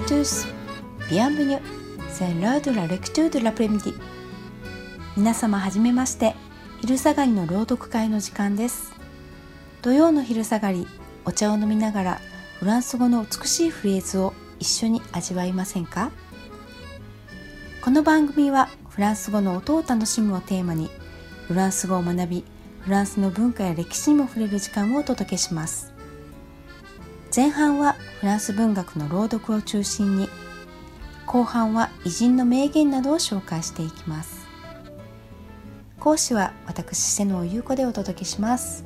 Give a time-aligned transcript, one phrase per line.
[0.00, 0.46] à tous.
[1.10, 1.58] Bienvenue.
[2.08, 3.94] C'est l'heure de la lecture de l'après-midi.
[5.16, 6.34] 皆様はじめまして。
[6.80, 8.92] 昼下がりの朗読会の時間です。
[9.82, 10.86] 土曜の昼下がり、
[11.26, 12.20] お茶を飲みながら
[12.60, 16.10] フランス語の美しいフレーズを一緒に味わいませんか？
[17.82, 20.88] この番組はフランス語の音を楽しむをテーマに
[21.46, 22.44] フランス語を学び
[22.80, 25.89] フランスの文化や歴史にも触れる時間をお届けします
[27.40, 30.28] 前半はフランス文学の朗読を中心に
[31.24, 34.46] 後半は偉人の名言などを紹介していきます。
[35.98, 38.84] 講師は私瀬野優子でお届けします。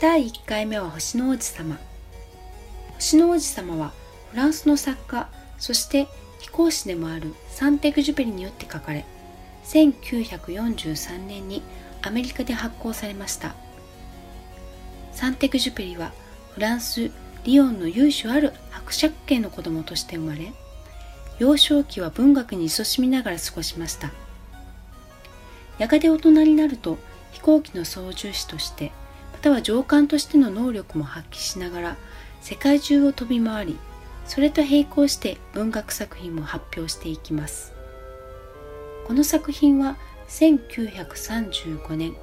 [0.00, 1.78] 第1回目は星の王子様。
[2.96, 3.92] 星の王子様は
[4.32, 6.08] フランスの作家そして
[6.40, 9.04] 飛行士でもあるサンテグジュペリによって書かれ
[9.64, 11.62] 1943年に
[12.02, 13.54] アメリカで発行されました。
[15.12, 16.12] サンテグジュペリは
[16.54, 17.10] フランス・
[17.44, 20.52] リヨンの由緒ある伯爵家の子供として生まれ
[21.38, 24.10] 幼少期は文学に勤しみながら過ごしました。
[25.78, 26.98] やがて大人になると
[27.32, 28.92] 飛行機の操縦士として
[29.32, 31.96] または上官としての能力も発揮しながら
[32.40, 33.78] 世界中を飛び回り
[34.24, 37.73] それと並行して文学作品も発表していきます。
[39.06, 39.96] この作品は
[40.28, 42.14] 1935年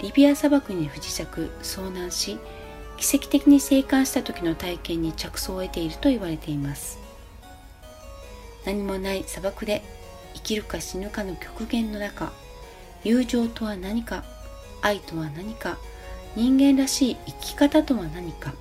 [0.00, 2.38] リビア砂漠に不時着遭難し
[2.96, 6.98] 奇跡的に生還した時の体験に着想を得ていると言われています。
[8.64, 9.82] 何もない砂漠で
[10.34, 12.32] 生きるか死ぬかの極限の中
[13.04, 14.24] 友情とは何か
[14.80, 15.78] 愛とは何か
[16.34, 18.54] 人間らしい生き方とは何か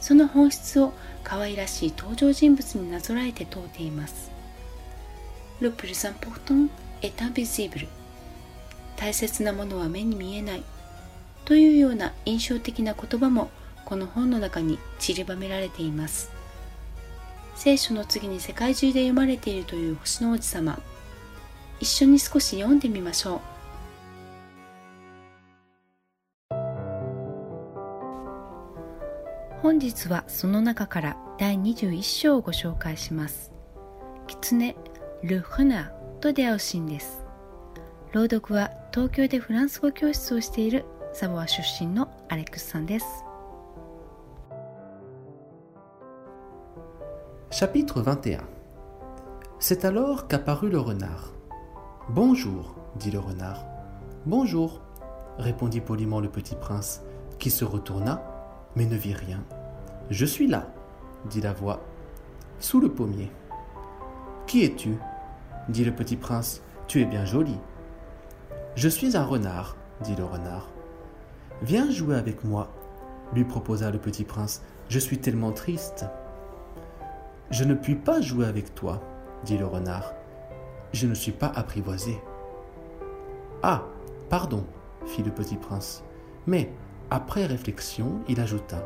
[0.00, 0.92] その本質を
[1.24, 4.30] 可愛らしい登場人物になぞらえて問うています。
[5.60, 6.68] Le plus important
[8.96, 10.62] 大切なものは目に見えない。
[11.44, 13.48] というような印象的な言葉も
[13.84, 16.30] この本の中に散りばめられています。
[17.54, 20.80] 聖書の次に世界中で読まれているという星の王子様。
[21.80, 23.40] 一緒に少し読んでみましょう。
[29.62, 33.52] 本日はその中から第21章をご紹介します。
[34.26, 34.76] 狐、
[35.22, 35.92] ル・フナ。
[35.94, 37.23] ーと出会うシーンです。
[38.13, 43.05] 朗読は東京でフランス語教室をしているサボア出身のアレックスさんです。
[47.51, 48.39] Chapitre 21
[49.59, 51.33] C'est alors qu'apparut le renard.
[52.09, 53.63] Bonjour, dit le renard.
[54.25, 54.81] Bonjour,
[55.37, 57.01] répondit poliment le petit prince,
[57.39, 58.21] qui se retourna
[58.75, 59.43] mais ne vit rien.
[60.09, 60.67] Je suis là,
[61.29, 61.81] dit la voix,
[62.59, 63.31] sous le pommier.
[64.47, 64.97] Qui es-tu
[65.68, 66.62] Dit le petit prince.
[66.86, 67.56] Tu es bien joli.
[68.74, 70.68] Je suis un renard, dit le renard.
[71.62, 72.70] Viens jouer avec moi,
[73.34, 74.62] lui proposa le petit prince.
[74.88, 76.06] Je suis tellement triste.
[77.50, 79.02] Je ne puis pas jouer avec toi,
[79.44, 80.12] dit le renard.
[80.92, 82.18] Je ne suis pas apprivoisé.
[83.62, 83.82] Ah,
[84.30, 84.64] pardon,
[85.06, 86.02] fit le petit prince.
[86.46, 86.70] Mais
[87.10, 88.82] après réflexion, il ajouta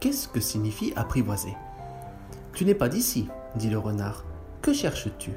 [0.00, 1.54] Qu'est-ce que signifie apprivoiser?
[2.52, 4.24] Tu n'es pas d'ici, dit le renard.
[4.66, 5.30] Que cherches-tu?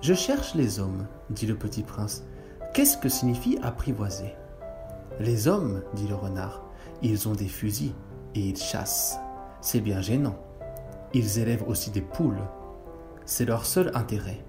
[0.00, 2.24] Je cherche les hommes, dit le petit prince.
[2.72, 4.34] Qu'est-ce que signifie apprivoiser?
[5.20, 6.62] Les hommes, dit le renard,
[7.02, 7.92] ils ont des fusils
[8.34, 9.18] et ils chassent.
[9.60, 10.38] C'est bien gênant.
[11.12, 12.40] Ils élèvent aussi des poules.
[13.26, 14.42] C'est leur seul intérêt.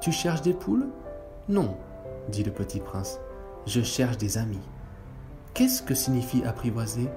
[0.00, 0.86] Tu cherches des poules?
[1.48, 1.76] Non,
[2.28, 3.18] dit le petit prince.
[3.66, 4.68] Je cherche des amis.
[5.52, 7.08] Qu'est-ce que signifie apprivoiser?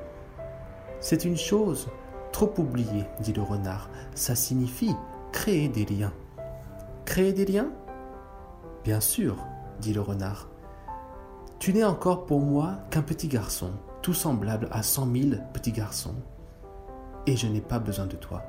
[1.02, 1.88] C'est une chose
[2.32, 3.92] trop oubliée, dit le renard.
[4.16, 4.96] Ça signifie
[5.36, 6.14] créer des liens.
[7.04, 7.68] Créer des liens?
[8.86, 9.36] Bien sûr,
[9.82, 10.48] dit le renard.
[11.60, 16.16] Tu n'es encore pour moi qu'un petit garçon, tout semblable à cent mille petits garçons.
[17.28, 18.44] Et je n'ai pas besoin de toi.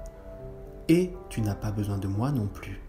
[0.87, 2.81] Et tu n'as pas besoin de moi non plus.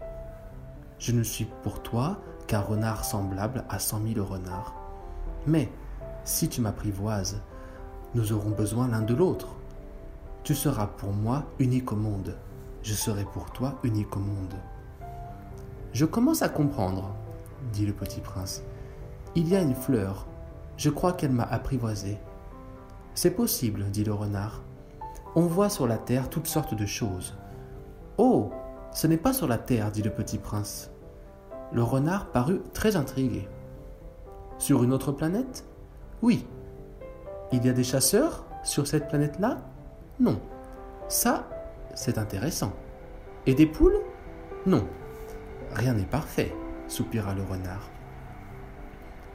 [1.00, 4.76] Je ne suis pour toi qu'un renard semblable à cent mille renards.
[5.44, 5.72] Mais
[6.22, 7.42] si tu m'apprivoises,
[8.14, 9.48] nous aurons besoin l'un de l'autre.
[10.44, 12.36] Tu seras pour moi unique au monde,
[12.82, 14.54] je serai pour toi unique au monde.
[15.92, 17.14] Je commence à comprendre,
[17.72, 18.62] dit le petit prince.
[19.34, 20.26] Il y a une fleur,
[20.76, 22.18] je crois qu'elle m'a apprivoisé.
[23.14, 24.62] C'est possible, dit le renard.
[25.34, 27.36] On voit sur la terre toutes sortes de choses.
[28.16, 28.50] Oh,
[28.92, 30.90] ce n'est pas sur la terre, dit le petit prince.
[31.72, 33.48] Le renard parut très intrigué.
[34.58, 35.66] Sur une autre planète?
[36.22, 36.46] Oui.
[37.52, 39.58] Il y a des chasseurs sur cette planète-là?
[40.20, 40.40] Non.
[41.08, 41.48] Ça,
[41.98, 42.72] c'est intéressant.
[43.46, 43.98] Et des poules?
[44.66, 44.86] Non.
[45.72, 46.54] Rien n'est parfait,
[46.86, 47.90] soupira le renard.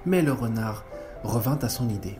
[0.06, 0.86] Mais le renard
[1.24, 2.18] revint à son idée.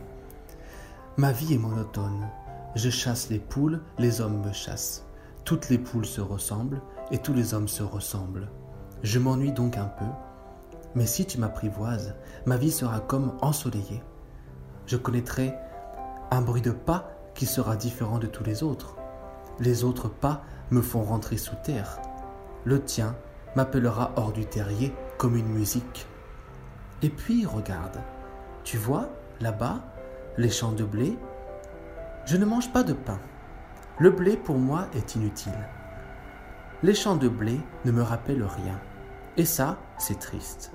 [1.16, 2.28] Ma vie est monotone.
[2.74, 5.06] Je chasse les poules, les hommes me chassent.
[5.44, 8.50] Toutes les poules se ressemblent et tous les hommes se ressemblent.
[9.02, 10.04] Je m'ennuie donc un peu.
[10.94, 14.02] Mais si tu m'apprivoises, ma vie sera comme ensoleillée.
[14.84, 15.54] Je connaîtrai
[16.30, 18.96] un bruit de pas qui sera différent de tous les autres.
[19.60, 22.00] Les autres pas me font rentrer sous terre.
[22.64, 23.14] Le tien
[23.54, 26.06] m'appellera hors du terrier comme une musique.
[27.02, 28.00] Et puis regarde,
[28.64, 29.10] tu vois,
[29.40, 29.80] là-bas,
[30.38, 31.18] les champs de blé.
[32.24, 33.20] Je ne mange pas de pain.
[33.98, 35.68] Le blé pour moi est inutile.
[36.82, 38.80] Les champs de blé ne me rappellent rien.
[39.36, 40.72] Et ça, c'est triste.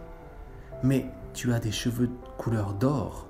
[0.84, 3.28] Mais tu as des cheveux couleur d'or.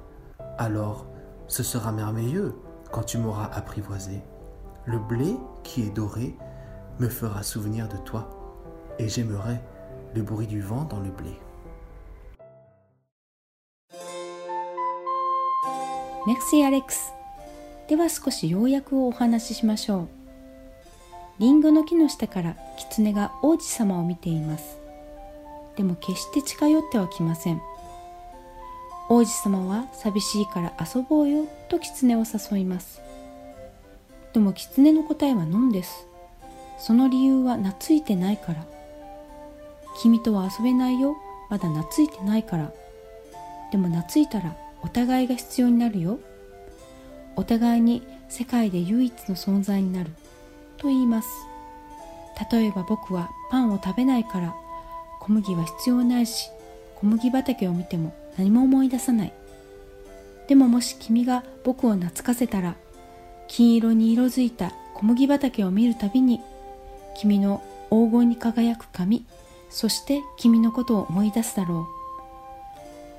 [0.58, 1.08] Alors,
[1.48, 2.54] ce sera merveilleux
[2.92, 4.22] quand tu m'auras apprivoisé.
[4.90, 6.36] Le blé qui est doré
[6.98, 8.28] me fera souvenir de toi,
[8.98, 9.60] et j'aimerai
[10.16, 11.30] le bruit du vent dans le blé.
[16.26, 17.12] Merci Alex
[17.88, 20.08] では少し要約をお話ししましょう
[21.38, 24.80] リンゴの木の下から狐が王子様を見ています
[25.76, 27.62] でも決して近寄ってはきません
[29.08, 33.02] 王子様は寂しいから遊ぼうよと狐を誘います
[34.34, 36.06] でも狐の答えはノンです。
[36.78, 38.66] その理由は懐いてないから。
[40.02, 41.18] 君とは遊べないよ。
[41.50, 42.72] まだ懐いてないから。
[43.72, 46.20] でも懐いたらお互いが必要になるよ。
[47.36, 50.12] お互いに世界で唯一の存在になる。
[50.78, 51.30] と言います。
[52.52, 54.56] 例えば僕はパンを食べないから。
[55.20, 56.50] 小麦は必要ないし。
[56.96, 59.34] 小麦畑を見ても何も思い出さない。
[60.48, 62.76] でももし君が僕を懐かせたら
[63.50, 66.40] 金色に色づいた小麦畑を見るたびに
[67.18, 69.26] 君の黄金に輝く髪
[69.70, 71.88] そして君のことを思い出すだろ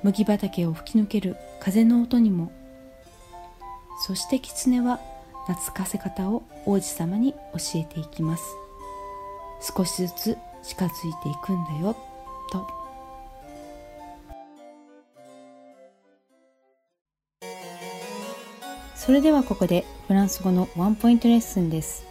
[0.03, 0.05] う。
[0.05, 2.51] 麦畑を吹き抜ける風の音にも
[4.07, 4.99] そして狐は
[5.47, 8.43] 懐かせ方を王子様に教えていきます。
[9.75, 11.95] 少しずつ近づいていくんだよ
[12.51, 12.80] と。
[19.03, 22.05] それではここでフランス語のワンポイントレッスンです。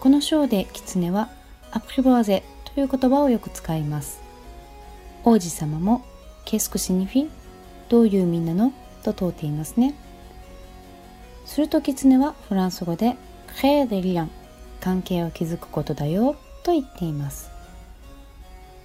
[0.00, 1.30] この章で狐は
[1.70, 2.42] アプリボーゼ
[2.74, 4.20] という言葉をよく使います。
[5.22, 6.04] 王子様も
[6.44, 7.30] ケスクシニフィ
[7.88, 8.72] どういうみんなの？
[9.04, 9.94] と問うていますね。
[11.46, 13.14] すると狐はフランス語で
[13.56, 14.30] クレーデリアン
[14.80, 16.34] 関係を築くことだよ
[16.64, 17.48] と言っています。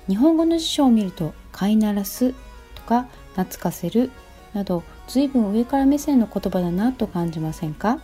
[0.08, 2.36] 日本語の辞書を見ると飼いならす
[2.76, 4.12] とか懐かせる
[4.54, 8.00] など随分上から目線の言葉だなと感じませんか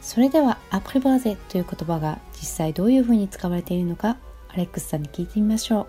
[0.00, 4.16] それではアプリバーゼという言葉が実際どういうふうに使われているのか
[4.48, 5.82] アレックスさんに聞いてみましょ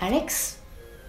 [0.00, 0.64] うアレックス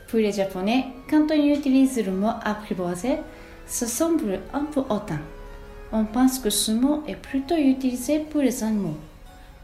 [0.07, 3.17] Pour les Japonais, quand on utilise le mot apprivoiser,
[3.65, 5.19] ça semble un peu hautain.
[5.91, 8.97] On pense que ce mot est plutôt utilisé pour les animaux.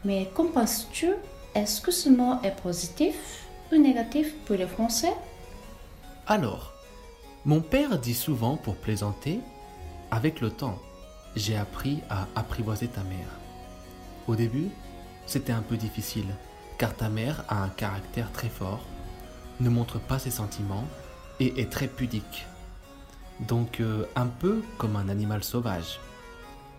[0.04, 1.12] Mais qu'en penses-tu
[1.54, 5.14] Est-ce que ce mot est positif ou négatif pour les Français
[6.26, 6.71] Alors,
[7.44, 9.40] mon père dit souvent pour plaisanter,
[10.12, 10.78] avec le temps,
[11.34, 13.28] j'ai appris à apprivoiser ta mère.
[14.28, 14.68] Au début,
[15.26, 16.36] c'était un peu difficile,
[16.78, 18.80] car ta mère a un caractère très fort,
[19.58, 20.86] ne montre pas ses sentiments
[21.40, 22.46] et est très pudique.
[23.40, 25.98] Donc euh, un peu comme un animal sauvage.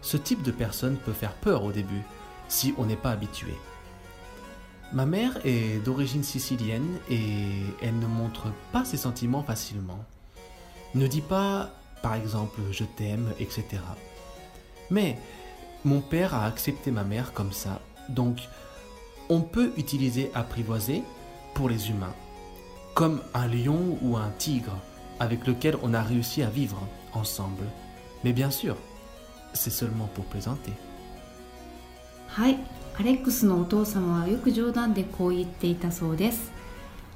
[0.01, 2.03] Ce type de personne peut faire peur au début,
[2.47, 3.53] si on n'est pas habitué.
[4.93, 10.05] Ma mère est d'origine sicilienne et elle ne montre pas ses sentiments facilement.
[10.94, 11.70] Ne dit pas,
[12.02, 13.64] par exemple, je t'aime, etc.
[14.90, 15.18] Mais
[15.84, 18.48] mon père a accepté ma mère comme ça, donc
[19.28, 21.02] on peut utiliser apprivoiser
[21.54, 22.14] pour les humains,
[22.94, 24.76] comme un lion ou un tigre
[25.20, 26.80] avec lequel on a réussi à vivre
[27.12, 27.64] ensemble.
[28.24, 28.76] Mais bien sûr,
[29.52, 30.72] c'est seulement pour plaisanter.
[32.28, 32.58] はい、
[32.98, 36.51] アレックスのお父様はよく冗談でこう言っていたそうです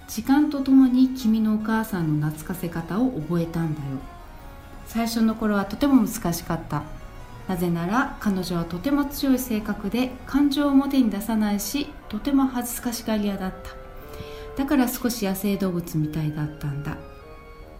[0.07, 3.85] 時間とともに君のお母さんの懐かせ方を覚えたんだよ。
[4.85, 6.83] 最初の頃はとても難しかった。
[7.47, 14.61] なぜなら彼女はとても強い性格で感情を表に出さないしとても恥ずかしがり屋だった。
[14.61, 16.97] だから少し野生動物みたいだったんだ。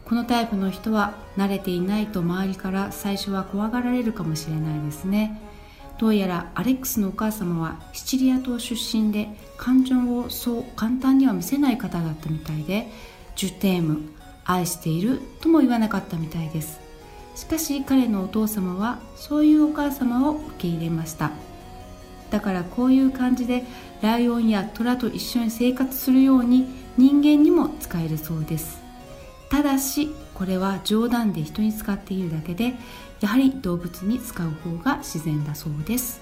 [0.05, 5.41] このタイプの人は慣れていないと周りから最初は怖がられるかもしれないですね。
[5.97, 12.87] どうやらアレックスのお母様はシチリア島出身で感情をそう簡単には見せない方だったみたいで
[13.35, 14.11] ジュテーム
[14.45, 16.79] 愛しているとも言わなかったみたいです。
[17.35, 21.31] しかし彼のお父様はそういうお母様を受け入れました。
[22.31, 23.63] だからこういう感じで
[24.01, 28.81] ライオンやトラと一緒に生活するように人間にも使えるそうです。
[29.49, 32.73] ただしこれは冗談で人に使っているだけで
[33.21, 36.21] やはり動物に使う方が自然だそうです。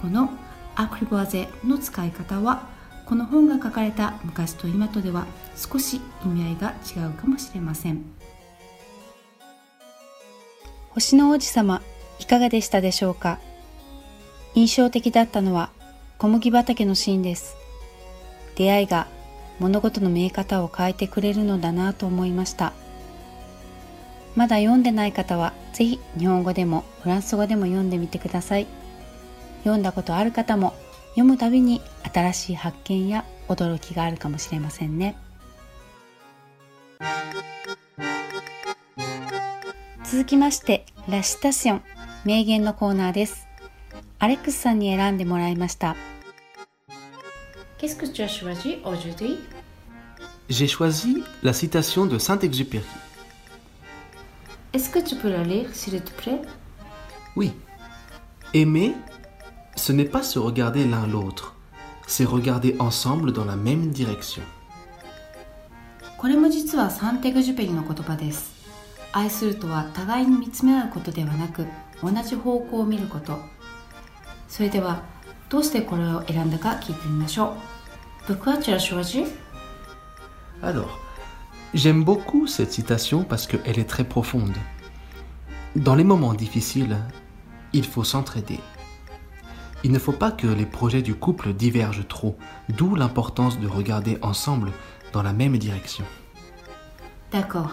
[0.00, 0.28] この
[0.76, 2.68] アプリボアゼの使い方は
[3.06, 5.26] この本が書かれた昔と今とでは
[5.56, 6.74] 少し意味合いが
[7.04, 8.04] 違うかもしれません。
[10.90, 11.80] 星の王子様
[12.18, 13.38] いかがでしたでしょうか？
[14.54, 15.70] 印象的だったのは
[16.18, 17.56] 小麦畑のシーンです。
[18.56, 19.06] 出会いが
[19.58, 22.74] 物事の見え方を変えてくれるのだなと思いました。
[24.38, 28.68] まだ読んでない方はぜひ日本語でもフランス語でも読んでみてください。
[29.64, 30.74] 読んだことある方も
[31.08, 31.82] 読むたびに
[32.14, 35.16] 新しい発見や驚きがあるかもしれませんね。
[40.04, 41.82] 続きましてラシタション
[42.24, 43.48] 名言のコーナーです。
[44.20, 45.96] アレックスさんに選んでもらいました。
[47.80, 49.40] Qu'est-ce que tu as choisi aujourd'hui?
[50.48, 53.07] J'ai choisi la citation de Saint-Exupéry.
[54.73, 56.41] Est-ce que tu peux la lire, s'il te plaît
[57.35, 57.53] Oui.
[58.53, 58.95] Aimer,
[59.75, 61.55] ce n'est pas se regarder l'un l'autre,
[62.07, 64.43] c'est regarder ensemble dans la même direction.
[66.17, 68.53] これも実はサンテグジュペリの言葉です。
[69.11, 71.67] 愛するとは互いに見つめ合うことではなく、
[72.01, 73.37] 同じ方向を見ること。
[74.47, 75.03] それでは、
[75.49, 77.57] どうしてこれを選んだか聞いてみましょ
[78.27, 78.33] う。
[78.33, 79.25] Pourquoi tu as choisi
[80.61, 80.87] Alors,
[81.73, 84.55] j'aime beaucoup cette citation parce qu'elle est très profonde.
[85.75, 86.97] Dans les moments difficiles,
[87.73, 88.59] il faut s'entraider.
[89.83, 92.37] Il ne faut pas que les projets du couple divergent trop,
[92.69, 94.71] d'où l'importance de regarder ensemble
[95.11, 96.05] dans la même direction.
[97.31, 97.69] D'accord.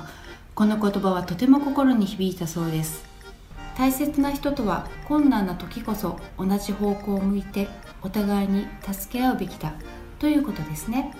[0.54, 3.04] この言葉はとても心に響いたそうです。
[3.78, 7.69] 大切な人とは困難な時こそ同じ方向を向いて
[8.02, 9.73] お互いに助け合うべきだ
[10.19, 11.12] ということですね。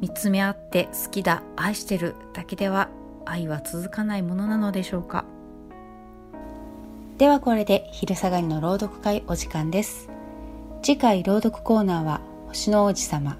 [0.00, 2.90] 見つめ合って好きだ愛してるだけでは
[3.24, 5.24] 愛は続かないものなのでしょうか？
[7.18, 10.10] ではこれで昼下がりの朗読会お時間です。
[10.82, 13.38] 次回朗読コーナーは星の王子様。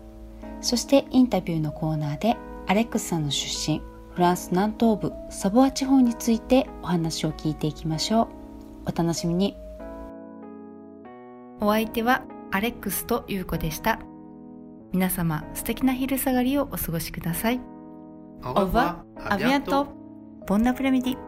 [0.62, 2.36] そしてインタビューのコーナーで
[2.66, 3.82] アレックスさんの出身
[4.14, 8.28] フランス南東部サボア地方についてお話を聞いていきましょう。
[8.86, 9.56] お楽しみに。
[11.60, 14.00] お相手はアレックスと優子でした
[14.97, 17.61] 皆様素敵な昼下がりをお過ごしください。
[18.41, 19.88] Au revoir, à bientôt.
[20.47, 21.19] Bon après-midi.